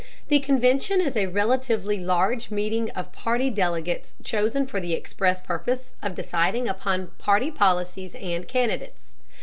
[0.29, 5.93] The convention is a relatively large meeting of party delegates chosen for the express purpose
[6.01, 9.13] of deciding upon party policies and candidates.